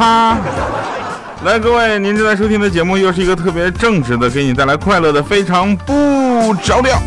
[0.00, 0.38] 哈！
[1.44, 6.98] 来，各位，您正在收听的节目又是一个特别正直的，给你带来快乐的，非常不着调。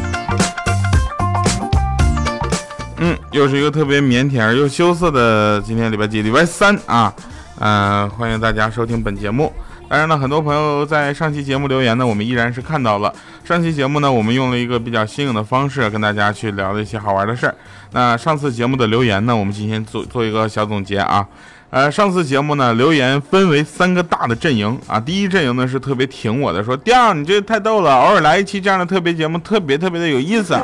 [2.98, 6.22] 嗯，又是一个特别腼腆而又羞涩的，今天礼拜几？
[6.22, 7.12] 礼拜三啊。
[7.58, 9.52] 嗯，欢迎大家收听本节目。
[9.90, 13.12] 当然了，很多朋友在上期节目留言呢，我们依然是看到了。
[13.44, 17.56] 上期节目呢，我们用了一个比较新颖的方式跟大家去聊了一些好玩的事儿。
[17.90, 21.26] 那上次节目的留言呢，我们今天做做一个小总结啊。
[21.74, 25.00] 呃，上次节目呢，留言分为三个大的阵营啊。
[25.00, 30.62] 第一阵营呢是特别挺我的，说第二你这太逗了，偶尔来一期这样的特别节目，特别特别的有意思啊。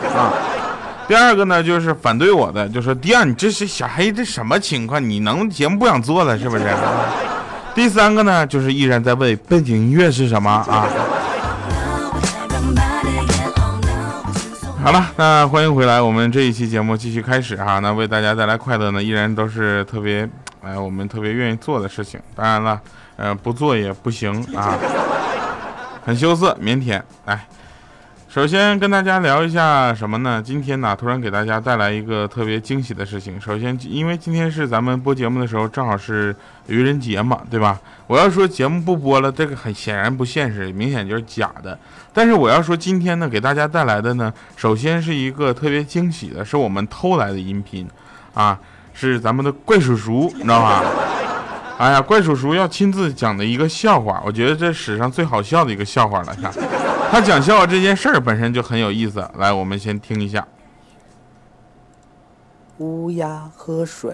[1.08, 5.04] 第二个呢就是反对我的，就说第二你这是小黑这什么情况？
[5.04, 6.64] 你能节目不想做了是不是？
[7.74, 10.88] 第三个呢就是依然在问背景音乐是什么啊。
[14.84, 17.80] 好了，那欢迎回来，我们这一期节目继续开始哈。
[17.80, 20.30] 那为大家带来快乐呢，依然都是特别。
[20.62, 22.82] 哎，我们特别愿意做的事情，当然了，
[23.16, 24.78] 呃，不做也不行啊，
[26.04, 27.02] 很羞涩腼腆。
[27.26, 27.48] 来，
[28.28, 30.42] 首先跟大家聊一下什么呢？
[30.46, 33.40] 今天呢，突然给大家带来一个特别惊喜的事情。
[33.40, 36.36] 首先，因为今天是咱们播节目的时候，正好是
[36.68, 37.80] 愚人节嘛，对吧？
[38.08, 41.80] 我要说节目不播了，这个很显然不现实，明显就是假的。
[42.12, 47.88] 但是我要说今天呢，给大家带来的呢，首先是一个特别惊喜的，是我们偷来的音频，
[48.34, 48.60] 啊。
[48.94, 50.84] 是咱们的怪叔叔，你知道吧？
[51.80, 56.36] 哎呀，怪叔叔要亲自讲的一个笑话，我觉得这史上最好笑的一个笑话了。
[56.36, 56.52] 看，
[57.10, 59.26] 他讲笑话这件事儿本身就很有意思。
[59.38, 60.46] 来，我们先听一下。
[62.80, 64.14] 乌鸦喝水，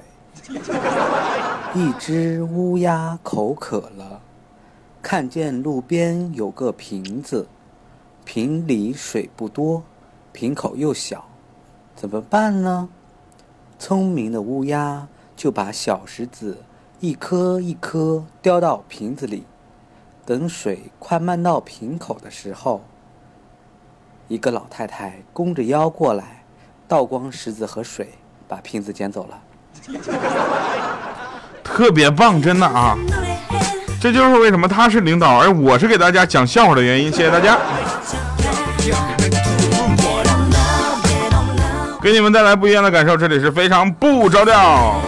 [1.74, 4.22] 一只乌鸦口渴了，
[5.02, 7.48] 看见路边有个瓶子，
[8.24, 9.84] 瓶里水不多，
[10.32, 11.26] 瓶口又小，
[11.96, 12.90] 怎么办呢？
[13.78, 16.64] 聪明的乌鸦就把小石子
[17.00, 19.46] 一颗一颗叼到瓶子里，
[20.26, 22.82] 等水快漫到瓶口的时候，
[24.28, 26.44] 一个老太太弓着腰过来，
[26.88, 28.10] 倒光石子和水，
[28.48, 29.40] 把瓶子捡走了。
[31.64, 32.98] 特别棒，真的啊！
[34.02, 37.12] 这就是为什么他是领导，而我是给大家讲笑话的原因。
[37.12, 37.60] 谢谢大家。
[42.06, 45.02] 给你们带来不一样的感受，这里是非常不着调。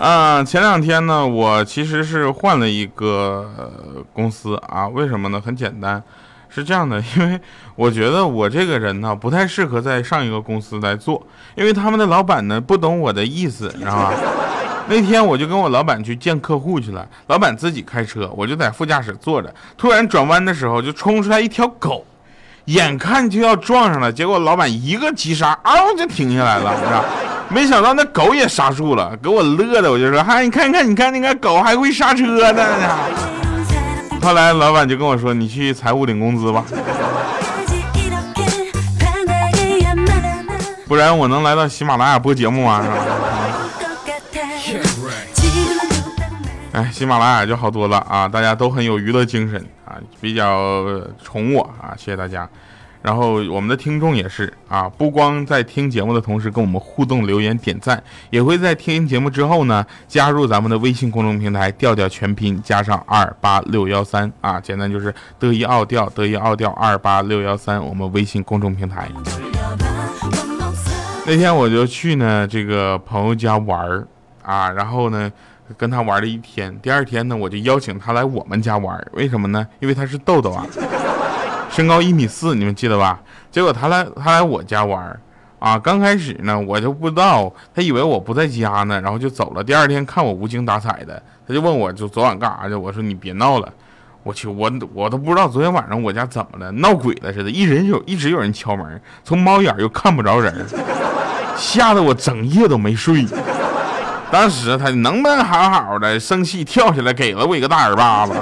[0.00, 3.72] 啊，前两天呢，我其实是换了一个
[4.12, 5.40] 公司啊，为什么呢？
[5.40, 6.02] 很简单，
[6.48, 7.40] 是这样的，因为
[7.76, 11.24] 我觉得我这个人呢，不太适合在上一个公司来做，
[11.54, 14.12] 因为他们的老板呢不懂我的意思，你知道吧？
[14.88, 22.04] 那天我就跟我老板去见客户去了，老板自己开车，我就在副驾驶坐着，突然转弯的时候就冲出来一条狗。
[22.66, 27.04] 眼看就要撞上了，结果老板一个急刹，嗷就停下来了，
[27.50, 32.64] 没想到那狗也刹住了，给我乐的，我就说，嗨，你看看，你看那个狗还会刹车呢。
[34.22, 36.64] 后来老板就跟我说，你去财务领工资吧，
[40.88, 42.82] 不然我能来到喜马拉雅播节目吗？
[46.72, 49.62] 哎，喜马拉雅就好多了啊，大家都很有娱乐精神。
[50.20, 50.84] 比较
[51.22, 52.48] 宠我啊，谢谢大家。
[53.02, 69.06] 然后我们的听众也是啊，不光在听节目的同时跟我们互动留言点赞，也会在听节目之后呢，加入咱们的微信公众平台调调全拼加上二八六幺三啊，简单就是得意奥调得意奥调二八六幺三，我们微信公众平台。
[71.26, 74.08] 那天我就去呢这个朋友家玩儿
[74.42, 75.30] 啊，然后呢。
[75.76, 79.02] 跟他玩了一天，第二天呢，我就邀请他来我们家玩。
[79.12, 79.66] 为什么呢？
[79.80, 80.66] 因为他是豆豆啊，
[81.70, 83.20] 身高一米四，你们记得吧？
[83.50, 85.18] 结果他来他来我家玩，
[85.58, 89.64] 啊，刚开始呢，我就不知道，他以为我不在家呢，然后就走了。
[89.64, 92.74] 第二天看我无精打采的，他就问我就昨晚干啥去？
[92.74, 93.72] 我说你别闹了，
[94.22, 100.66] 我去，我我都不知道昨天晚上我家怎么了，闹鬼了似的，一人有一直有人敲门，从猫眼又看不着人，
[101.56, 103.26] 吓得我整夜都没睡。
[104.30, 106.18] 当时他能不能好好的？
[106.18, 108.32] 生气跳起来给了我一个大耳巴子。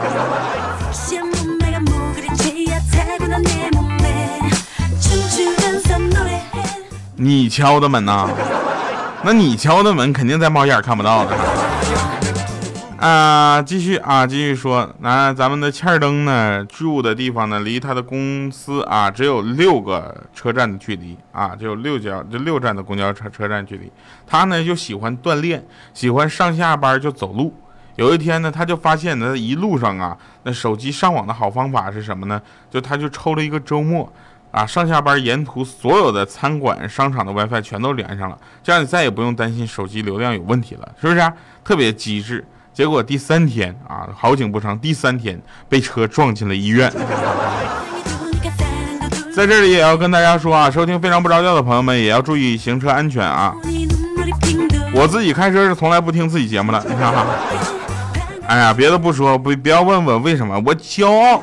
[7.14, 8.28] 你敲的门呐？
[9.22, 11.30] 那你敲的门肯定在猫眼看不到的。
[13.02, 23.90] 啊，继续啊，继续说，那咱们的欠儿登呢，住的地方呢，离他的公司啊，只有六个车站的距离啊，只有六交就六站的公交车车站距离。
[24.24, 27.52] 他呢就喜欢锻炼，喜欢上下班就走路。
[27.96, 32.40] 有一天呢，他就发现呢，一路上啊，那手机上网的好方法是什么呢？
[32.70, 34.08] 就他就抽了一个周末
[34.52, 41.32] 啊，上下班沿途所有的餐馆、商场的 WiFi 全都连上了，这样你再也不用担心手机流量有问题了，是不是？
[41.64, 42.46] 特别机智。
[42.74, 45.38] 结果第三天啊，好景不长，第三天
[45.68, 46.90] 被车撞进了医院。
[49.34, 53.54] 在这里也要跟大家说啊，收听非常不着调的朋友们也要注意行车安全啊。
[54.94, 57.26] 我自己开车是从来不听自己节目的，你看哈。
[58.46, 61.42] 哎呀，别的不说，不不要问我为什么，我骄傲。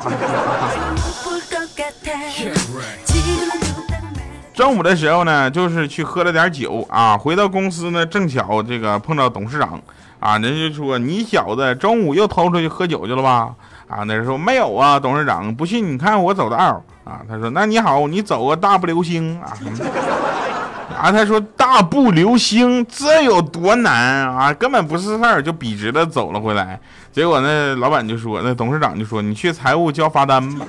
[4.54, 9.80] 中午的时候呢，就是去喝了点酒啊，回到公司呢，正巧这个碰到董事长。
[10.20, 13.50] 啊，人就说你小子中午又偷出去喝酒去了吧？
[13.88, 17.22] 啊，那人说没有啊，董事长，不信你看我走道啊。
[17.28, 19.54] 他说那你好，你走个大步流星啊。
[21.00, 24.54] 啊，他说大步流星这有多难啊？
[24.54, 26.78] 根本不是事儿，就笔直的走了回来。
[27.14, 30.66] 结果那老板就说，那董事长就说你去财务交罚单吧，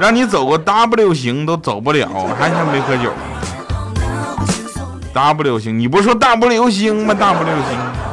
[0.00, 3.12] 让你走个大步流星都走不了，还想没喝酒？
[5.12, 7.12] 大步流星，你不说大步流星吗？
[7.12, 8.05] 大步流星。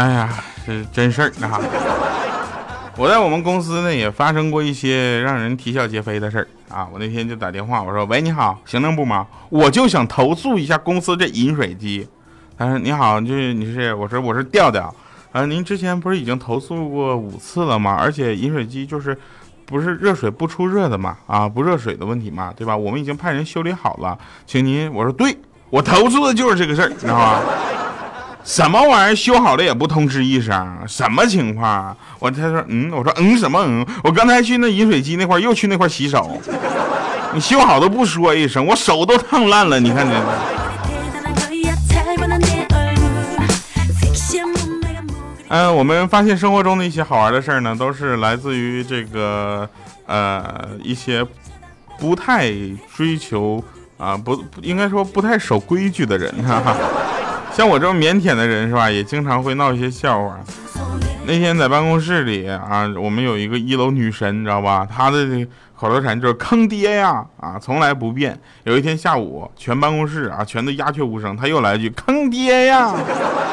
[0.00, 0.30] 哎呀，
[0.64, 1.60] 是真事儿啊！
[2.96, 6.88] 我在我们公司呢也发生过一些让人啼笑皆非的事儿啊！
[6.90, 9.26] 我那天就打电话，我说：“喂，你好，行政部吗？
[9.50, 12.08] 我就想投诉一下公司这饮水机。”
[12.56, 14.94] 他说：“你好，就是你是？”我说：“我是调调。”
[15.32, 17.94] 啊，您之前不是已经投诉过五次了吗？
[18.00, 19.14] 而且饮水机就是
[19.66, 21.18] 不是热水不出热的嘛？
[21.26, 22.74] 啊，不热水的问题嘛，对吧？
[22.74, 24.16] 我们已经派人修理好了，
[24.46, 24.90] 请您。
[24.94, 25.36] 我说：“对，
[25.68, 27.40] 我投诉的就是这个事儿，你知道吗？”
[28.50, 31.96] 什么玩意儿修好了也不通知一声，什么情况？
[32.18, 33.86] 我他说嗯，我说嗯什么嗯？
[34.02, 36.36] 我刚才去那饮水机那块又去那块洗手，
[37.32, 39.78] 你修好都不说一声，我手都烫烂了。
[39.78, 40.12] 你看这。
[45.48, 49.68] 嗯，我们发现生活中的一些好玩的事儿呢，都是来自于这个
[50.06, 51.24] 呃一些
[52.00, 52.50] 不太
[52.96, 53.62] 追求
[53.96, 56.76] 啊不不应该说不太守规矩的人哈哈。
[57.52, 60.38] 像我这么腼腆的人是吧，也经常会闹一些笑话。
[61.26, 64.86] 那天在办公室里啊，我们有一个一楼女神，你知道吧？
[64.90, 65.46] 她的
[65.78, 68.38] 口头禅就是“坑爹呀”，啊，从来不变。
[68.64, 72.92] 有一天下午，全办公室啊，全都鸦雀无声，她又来一句“坑爹呀”。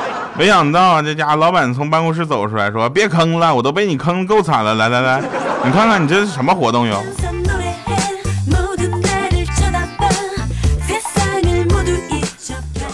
[0.38, 4.76] 没想到这家老板从办公室走出来说：“别坑了，我都被你坑够惨了。
[4.76, 5.22] 来来来，
[5.66, 7.04] 你看看你这是什么活动哟？”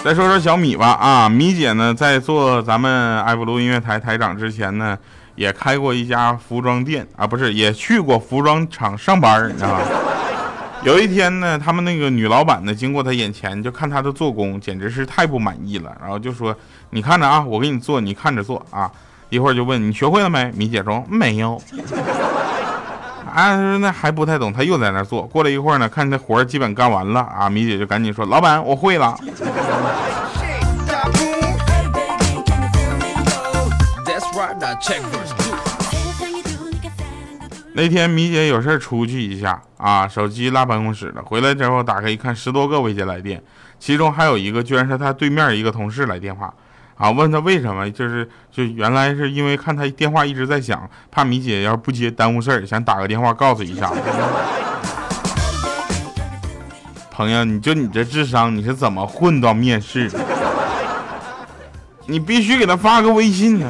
[0.03, 4.97] 再说说小米吧啊，米姐呢在做咱们爱普路音乐台台长之前呢，
[5.35, 9.79] 也开过一家服装店啊，不是也去过服装厂上班，你知道吗？
[10.83, 16.53] 有一天呢，他们那个女老板呢经过他眼前，就看他的做工，简直是太不满意了，然后就说
[16.91, 18.91] ：“你看着啊，我给你做，你看着做啊。”
[19.29, 20.51] 一会儿就问你学会了没？
[20.51, 21.59] 米姐说没有。
[23.33, 25.23] 啊，那还不太懂，他又在那做。
[25.23, 29.17] 过了一会儿呢，看这活儿基本干完了啊，米姐就赶紧说：“老板，我会了。”
[37.75, 41.23] 那天米姐有事出去一下啊，手机落办公室了。
[41.23, 43.41] 回来之后打开一看，十多个未接来电，
[43.79, 46.53] 其中还有一个居然是她对面一个同事来电话。
[46.95, 53.91] 啊，问他为什么，就是就原来是因为看他电话一直在响，怕米姐要是不接耽误事儿，想打个电话告诉一下。
[57.11, 60.19] 朋友，你就你这智商，你是怎么混到面试的？
[62.05, 63.67] 你必须给他发个微信呢，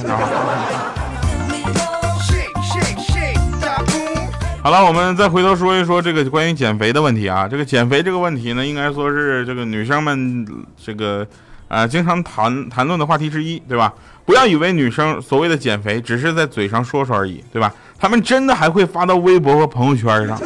[4.62, 7.48] 好了，我们再回头说一说这个关于减肥的问题啊。
[7.48, 10.46] 这个减肥这个问题呢，应该说是这个女生们
[10.78, 11.26] 这个。
[11.74, 13.92] 啊，经常谈谈论的话题之一，对吧？
[14.26, 17.74] 不要以为女生所谓的减肥只是在嘴上说说而已，对吧？
[17.98, 20.40] 她们真的还会发到微博和朋友圈上，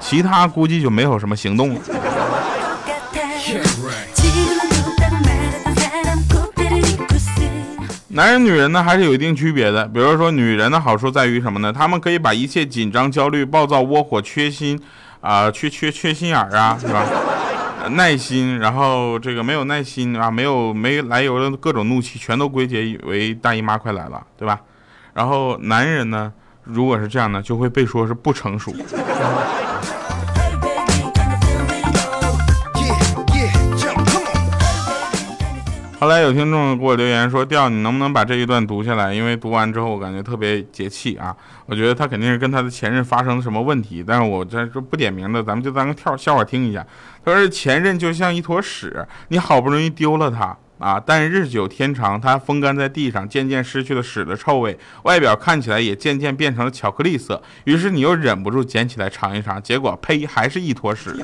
[0.00, 1.80] 其他估计就没有什么行动了。
[8.08, 9.86] 男人女人呢，还是有一定区别的。
[9.86, 11.72] 比如说，女人的好处在于什么呢？
[11.72, 14.80] 她们可以把一切紧张、焦虑、暴躁、窝火、缺心
[15.20, 17.06] 啊，缺缺缺心眼儿啊，是吧？
[17.90, 24.60] 耐心，然后这个没有耐心啊，没有没来由的各种怒气，全都归结为大姨妈快来了，对吧？
[25.14, 26.32] 然后男人呢，
[26.64, 28.72] 如果是这样呢，就会被说是不成熟。
[35.98, 39.14] 后来有听众给我留言说：“调，你能不能把这一段读下来？
[39.14, 41.34] 因为读完之后我感觉特别解气啊！
[41.64, 46.86] 我觉得他肯定是跟他的前任发生了什么问题，但是我这说不点名的，咱们就当个跳笑话听一下。
[47.24, 57.42] 他说前任就像一坨屎，你好不容易丢了他啊，但日久天长，它风干在地上，渐渐失去了屎的臭味，外表看起来也渐渐变成了巧克力色。
[57.64, 61.16] 于是你又忍不住捡起来尝一尝，结果呸，还是一坨屎。”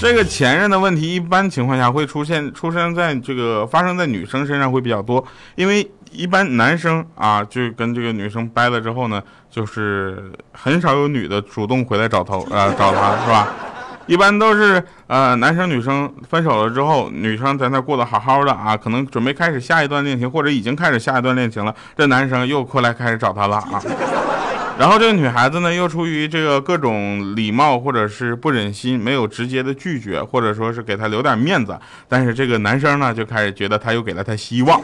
[0.00, 5.22] 这个前任的问题，一般情况下会出现，出生在这个发生在女生身上会比较多，
[5.56, 13.48] 因为一般男生啊，就跟这个女生掰了之后呢，就是很少有女的主动回来找头啊 找他是吧？
[14.06, 23.82] 一般都是呃男生女生分手了之后，女生在那过得好好的啊，可能准备开始下一段恋情，或者已经开始下一段恋情了，这男生又过来开始找她了啊。
[24.78, 31.76] 然后这个女孩子呢，又出于这个各种礼貌或者是不忍心，没有直接的拒绝，或者说是给他留点面子。
[32.08, 34.80] 但是这个男生呢，就开始觉得他又给了他希望，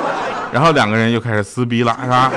[0.52, 2.30] 然后两个人又开始撕逼了，是吧？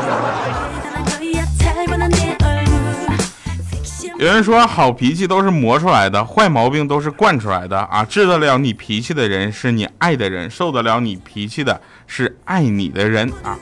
[4.17, 8.05] 有人说好脾气都是磨出来的，坏毛病都是惯出来的啊！
[8.05, 13.57] 治得了你脾气的人是你爱的人，受得了你脾气的是爱你的人啊！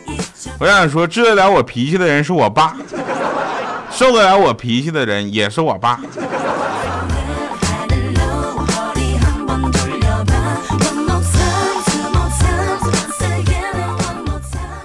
[0.60, 2.76] 我想说，治得了我脾气的人是我爸。
[3.92, 6.00] 受得了我脾气的人也是我爸。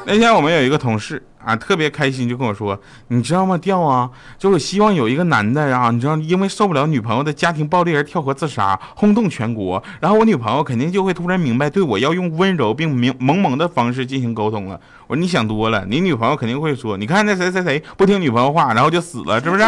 [0.07, 3.57] 那天我们有一个同事啊，特别开心，就跟我说：“你知道吗？
[3.57, 9.83] 调啊，就是希望有一个男的啊，你知道，因为受不了女朋友的家庭暴力而跳河自杀，轰动全国。
[10.01, 19.65] 然后我女朋友肯定就会突然明白，对我要用温柔并明萌萌的方式进行沟通了。”我说：“你想多了，你女朋友肯定会说，你看那谁谁谁不听女朋友话，然后就死了，是不是？”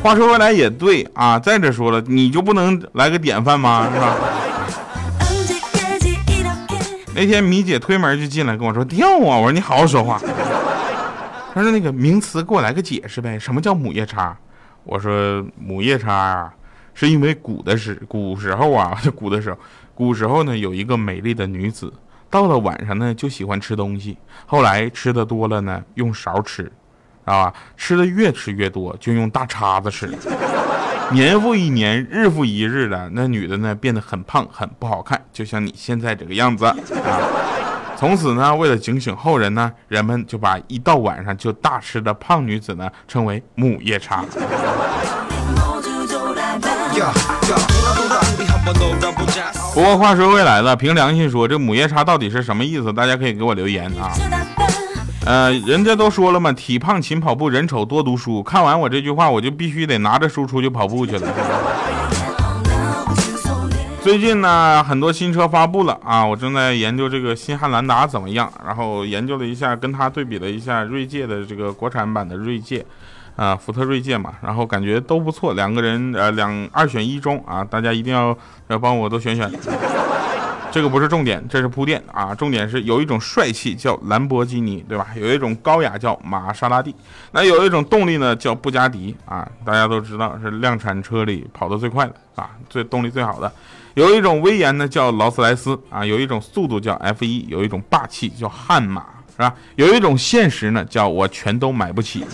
[0.00, 3.88] 话说回来也对啊，再者说了，你就不能来个典范吗？
[3.92, 4.14] 是吧？
[7.18, 10.20] 那天米姐推门就进来跟我说：“掉啊！”我说：“你好好说话。”
[11.52, 14.36] 他说：“那个名词给我来个解释呗，什么叫母夜叉？”
[14.84, 16.54] 我说：“母夜叉啊，
[16.94, 19.58] 是因为古的时古时候啊， 古的时候，
[19.96, 21.92] 古时候呢有一个美丽的女子，
[22.30, 26.70] 到了晚上呢就喜欢吃东西，后来吃的多了呢用勺吃，
[27.24, 30.08] 啊，吃的越吃越多就用大叉子吃。”
[31.12, 36.76] 年复一年，日复一日的，那女的呢变得很胖，很不好看，就像你现在这个样子啊。
[37.96, 44.22] 从此呢，为了警醒后人呢，人们就把一到晚上就大吃的胖女子呢称为母夜叉。
[49.74, 52.92] 不过话说回来了，凭良心说，这母夜叉到底是什么意思？
[52.92, 54.12] 大家可以给我留言啊。
[55.28, 58.42] 呃，人家都说了嘛，体胖勤跑步，人丑多读书。
[58.42, 61.28] 看完我这句话，我就必须得拿着书出去跑步去了。
[64.00, 72.86] 最近呢，很多新车发布了啊，我正在研究这个新汉兰达怎么样，然后研究了一下，跟它对比了一下锐界的这个国产版的锐界，
[73.36, 78.34] 啊，福特锐界嘛，然后感觉都不错，两个人呃两二选一中啊，大家一定要
[78.68, 79.52] 要帮我都选选。
[80.70, 82.34] 这个不是重点，这是铺垫啊！
[82.34, 85.08] 重点是有一种帅气叫兰博基尼，对吧？
[85.16, 86.94] 有一种高雅叫玛莎拉蒂，
[87.32, 89.48] 那有一种动力呢叫布加迪啊！
[89.64, 93.50] 大家都知道是量产车里跑得最快的啊，最动力最好的。
[93.94, 99.54] 有一种威严呢叫劳斯莱斯啊，有一种速度叫 F 一，有一种霸气叫悍马，是吧？
[99.76, 102.24] 有一种现实呢叫我全都买不起。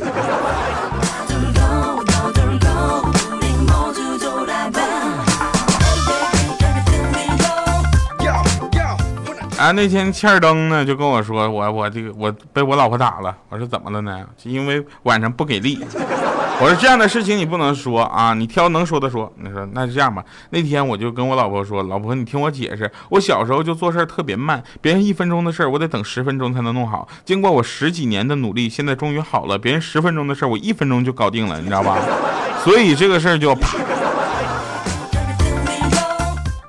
[9.64, 13.35] 啊，那天欠儿登呢就跟我说，我我这个我被我老婆打了。
[13.49, 14.23] 我说怎么了呢？
[14.42, 15.78] 因为晚上不给力。
[16.61, 19.33] 我说这样的事情你不能说啊，你挑能说的说。
[19.38, 20.23] 你说那是这样吧？
[20.50, 27.09] 那天我就跟我老婆说，老婆你听我解释，我小时候就做事特别慢，别人一分钟的事我得等十分钟才能弄好。
[27.25, 31.97] 经过我十几年的努力，现在终于好了，别人十分钟的事我一分钟就搞定了，你知道吧？
[32.62, 33.78] 所以这个事儿就啪。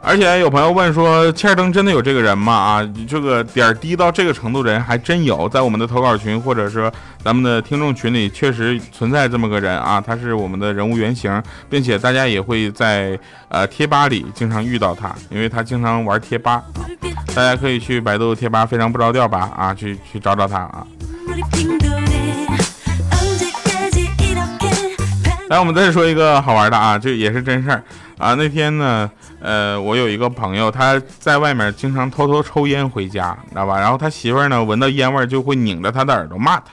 [0.08, 2.54] 而且有朋友问说，切尔登真的有这个人吗？
[2.54, 6.94] 啊，这个点低到这个程度的人还真有，在我们的投稿群或者说
[7.24, 13.20] 咱们的听众群里，确实存在这么个人啊，他是我们的人物原型，并且大家也会在
[13.50, 16.86] 呃贴吧里经常遇到他，因为他经常玩贴吧啊。
[17.34, 20.86] 大家可以去百度贴吧，非常不着调吧啊，去去找找他啊。
[25.50, 27.84] 来，我们再说一个好玩的啊，这也是真事儿
[28.20, 28.36] 啊。
[28.36, 29.10] 那天呢，
[29.46, 33.80] 呃，我有一个朋友，他在外面经常偷偷抽烟回家，知道吧？
[33.80, 36.66] 然后他媳妇儿呢，闻到烟味就会拧着他的耳朵骂他。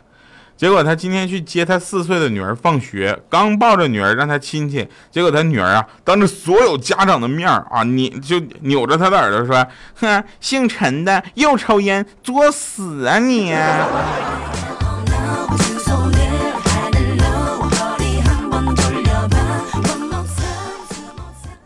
[0.57, 9.67] 结果他今天去接他四岁的女儿放学，刚抱着女儿让他亲亲，结果他女儿啊，当着所有家长的面啊，你就扭着他的耳朵说
[10.01, 13.53] ：“哼，姓陈的又抽烟，作死啊你！”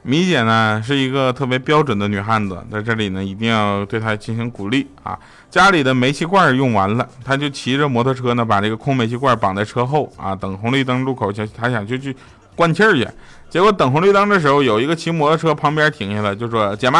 [0.08, 5.18] 米姐呢是一个特别标准的女汉子，在这里呢一定要对她进行鼓励啊！
[5.50, 12.16] 家里的煤气罐用完了，她就骑着摩托车呢把这个空煤气罐绑在车后啊，等红绿灯路口前，她想就去
[12.54, 13.04] 灌气儿去。
[13.50, 16.98] 结果等红绿灯的时候，有一个骑摩托车旁边停下来，就说：“姐妹，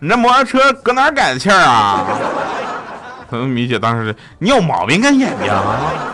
[0.00, 2.04] 你这摩托车搁哪改的气儿啊？”
[3.30, 5.50] 可能米姐当时你有毛病干眼睛？
[5.50, 6.12] 啊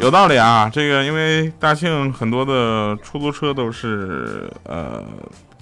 [0.00, 5.04] 有道理啊，这个因为大庆很多的出租车都是呃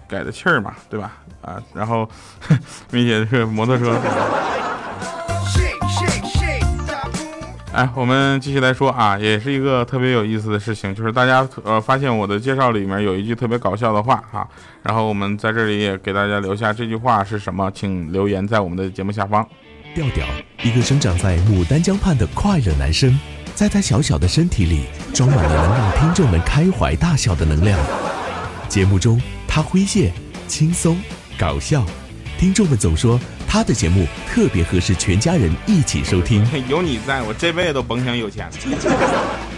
[0.07, 1.15] 改的气儿嘛，对吧？
[1.41, 2.09] 啊，然后
[2.91, 3.99] 明显是摩托车。
[7.73, 14.47] 哎，我们继续来说啊，也是一个特别有意思的事情，就是大家呃发现我的介绍里面有一句特别搞笑的话哈，
[14.83, 19.47] 然后我们在这里也给大家留下这句话是什么，请留言在我们的节目下方。
[19.95, 20.27] 调调，
[20.63, 23.19] 一个生长在牡丹江畔的快乐男生。
[23.57, 24.83] 在他小小的身体里，
[25.15, 27.79] 装满了能让听众们开怀大笑的能量。
[28.69, 30.13] 节目中，他诙谐、
[30.47, 30.99] 轻松、
[31.39, 31.83] 搞笑，
[32.39, 36.47] 听众们总说他的节目特别合适全家人一起收听。
[36.69, 38.47] 有你在我这辈子都甭想有钱。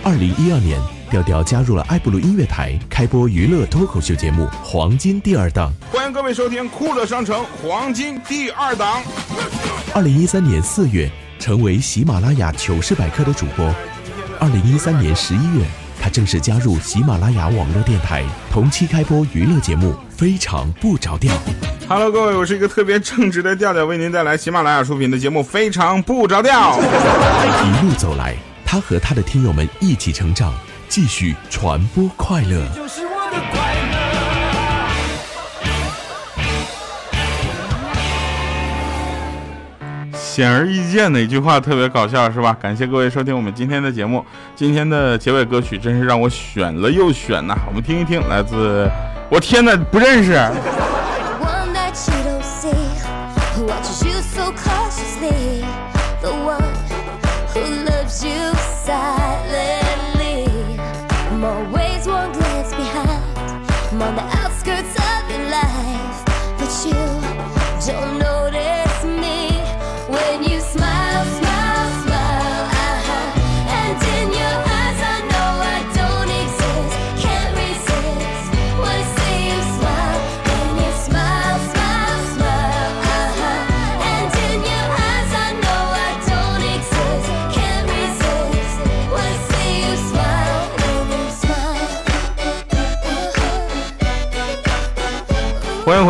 [0.05, 5.73] 二零一二年，调调加入了爱布鲁音乐台，开播娱乐脱口秀节目《黄金第二档》。
[5.93, 9.03] 欢迎各位收听《酷乐商城黄金第二档》。
[9.93, 11.11] 二零一三年四月。
[11.41, 13.73] 成为喜马拉雅糗事百科的主播。
[14.41, 15.65] 二零一三年十一月，
[16.01, 21.35] 他正式加入喜马拉雅网络电台，同期开播娱乐节目《非常不着调》。
[21.89, 26.79] Hello，各位，我是一个特别正直的调调，为您带来喜马拉雅出品的节目《非常不着调》。
[26.81, 30.55] 一路走来，他和他的听友们一起成长，
[30.89, 32.65] 继续传播快乐。
[40.39, 42.57] 显而易见的一句话特别搞笑，是吧？
[42.63, 44.25] 感谢各位收听我们今天的节目。
[44.55, 48.89] 今天的结尾歌曲真是让我选了又选呐，我们听一听，来自……
[49.29, 50.41] 我天哪，不认识。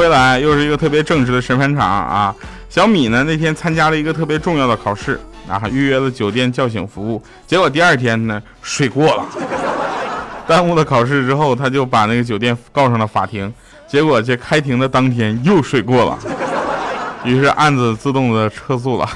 [0.08, 2.34] 来，又是一个特别正直的审判场啊！
[2.68, 5.18] 小米呢那天参加了一个特别重要的考试
[5.48, 9.24] 啊，预约了酒店叫醒服务，结果第二天呢睡过了，
[10.46, 13.52] 耽误了考试之后，他就把那个酒店告上了法庭，
[13.86, 16.18] 结果这开庭的当天又睡过了，
[17.24, 19.08] 于是案子自动的撤诉了。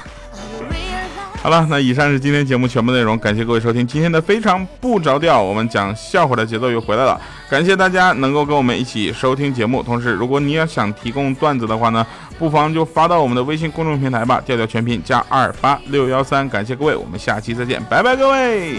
[1.43, 12.07] 好了，那以上是今天节目全部内容，感谢各位收听今天的非常不着调，我们讲笑话的节奏又回来了，感谢大家能够跟我们一起收听节目，同时如果你要想提供段子的话呢，
[12.39, 18.77] 不妨就发到我们的微信公众平台吧，调调全拼加二八六幺三，感谢各位，我们下期再见，拜拜各位。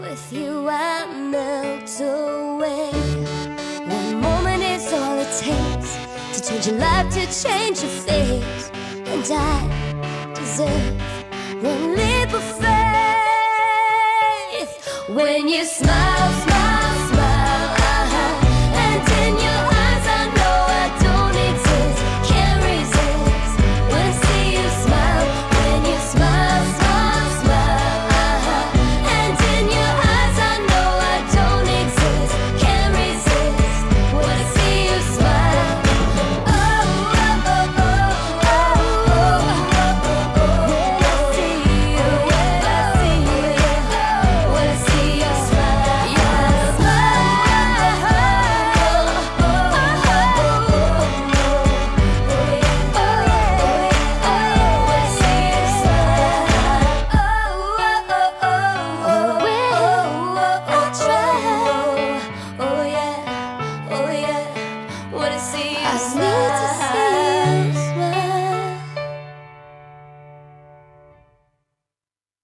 [0.00, 2.90] With you I melt away
[3.86, 5.96] One moment is all it takes
[6.34, 8.70] to change your life, to change your face.
[9.06, 11.00] And I deserve
[11.62, 12.68] one leap of faith.
[15.08, 16.47] When you smile,